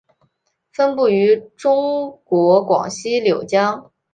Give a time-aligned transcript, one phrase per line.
[0.73, 3.91] 分布于中国广西柳江。